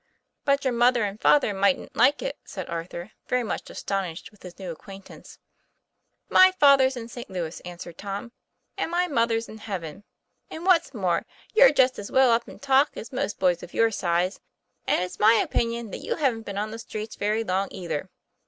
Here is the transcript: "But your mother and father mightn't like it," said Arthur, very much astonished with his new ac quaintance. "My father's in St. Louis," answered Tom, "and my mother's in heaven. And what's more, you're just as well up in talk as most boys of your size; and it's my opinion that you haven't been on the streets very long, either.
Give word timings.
"But 0.45 0.63
your 0.65 0.73
mother 0.73 1.03
and 1.03 1.21
father 1.21 1.53
mightn't 1.53 1.95
like 1.95 2.23
it," 2.23 2.39
said 2.43 2.67
Arthur, 2.71 3.11
very 3.27 3.43
much 3.43 3.69
astonished 3.69 4.31
with 4.31 4.41
his 4.41 4.57
new 4.57 4.71
ac 4.71 4.79
quaintance. 4.79 5.37
"My 6.27 6.51
father's 6.53 6.97
in 6.97 7.07
St. 7.07 7.29
Louis," 7.29 7.59
answered 7.61 7.99
Tom, 7.99 8.31
"and 8.79 8.89
my 8.89 9.07
mother's 9.07 9.47
in 9.47 9.59
heaven. 9.59 10.03
And 10.49 10.65
what's 10.65 10.95
more, 10.95 11.27
you're 11.53 11.71
just 11.71 11.99
as 11.99 12.11
well 12.11 12.31
up 12.31 12.49
in 12.49 12.57
talk 12.57 12.97
as 12.97 13.13
most 13.13 13.37
boys 13.37 13.61
of 13.61 13.75
your 13.75 13.91
size; 13.91 14.39
and 14.87 15.03
it's 15.03 15.19
my 15.19 15.33
opinion 15.35 15.91
that 15.91 15.99
you 15.99 16.15
haven't 16.15 16.47
been 16.47 16.57
on 16.57 16.71
the 16.71 16.79
streets 16.79 17.15
very 17.15 17.43
long, 17.43 17.67
either. 17.69 18.09